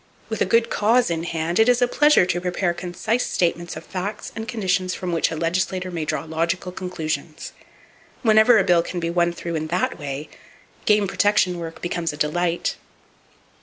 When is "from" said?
4.95-5.11